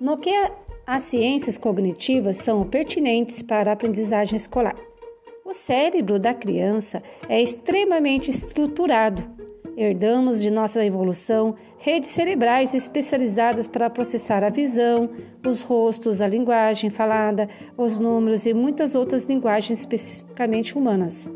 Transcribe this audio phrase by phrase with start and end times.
[0.00, 0.32] no que
[0.86, 4.76] as ciências cognitivas são pertinentes para a aprendizagem escolar.
[5.44, 9.22] O cérebro da criança é extremamente estruturado.
[9.76, 15.10] Herdamos de nossa evolução redes cerebrais especializadas para processar a visão,
[15.46, 21.28] os rostos, a linguagem falada, os números e muitas outras linguagens especificamente humanas.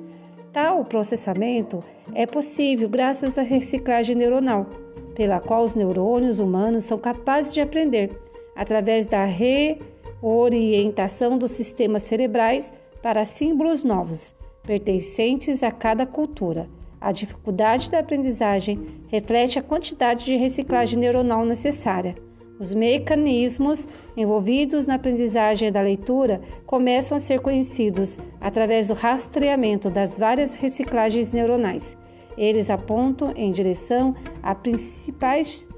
[0.53, 1.85] Tal processamento
[2.15, 4.67] é possível graças à reciclagem neuronal,
[5.15, 8.11] pela qual os neurônios humanos são capazes de aprender
[8.59, 14.35] através da reorientação dos sistemas cerebrais para símbolos novos,
[14.65, 16.69] pertencentes a cada cultura.
[17.01, 22.17] A dificuldade da aprendizagem reflete a quantidade de reciclagem neuronal necessária.
[22.59, 23.87] Os mecanismos
[24.17, 31.33] envolvidos na aprendizagem da leitura começam a ser conhecidos através do rastreamento das várias reciclagens
[31.33, 31.97] neuronais.
[32.37, 35.69] Eles apontam em direção a principais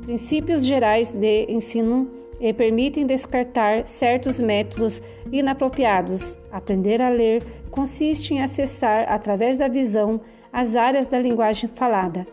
[0.00, 6.36] princípios gerais de ensino e permitem descartar certos métodos inapropriados.
[6.50, 7.40] Aprender a ler
[7.70, 10.20] consiste em acessar, através da visão,
[10.52, 12.26] as áreas da linguagem falada.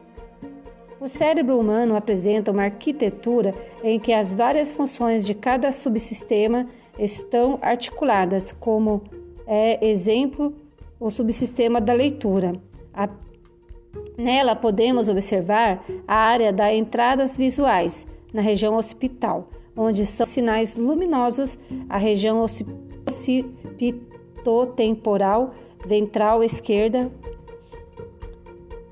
[0.99, 7.59] O cérebro humano apresenta uma arquitetura em que as várias funções de cada subsistema estão
[7.61, 9.03] articuladas, como
[9.45, 10.53] é exemplo
[10.99, 12.53] o subsistema da leitura.
[12.93, 13.07] A,
[14.17, 19.47] nela podemos observar a área das entradas visuais na região occipital,
[19.79, 22.45] onde são sinais luminosos a região
[23.07, 25.53] occipitotemporal
[25.87, 27.09] ventral esquerda,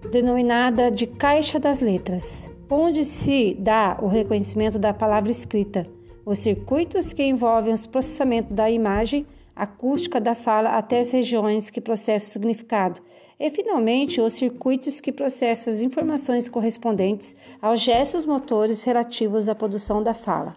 [0.09, 5.85] denominada de caixa das letras, onde se dá o reconhecimento da palavra escrita,
[6.25, 11.81] os circuitos que envolvem o processamento da imagem acústica da fala até as regiões que
[11.81, 13.01] processam o significado,
[13.37, 20.01] e finalmente os circuitos que processam as informações correspondentes aos gestos motores relativos à produção
[20.01, 20.55] da fala.